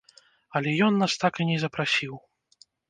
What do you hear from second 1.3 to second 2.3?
і не запрасіў.